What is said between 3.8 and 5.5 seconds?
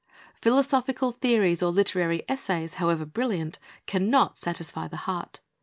can not satisfy the heart.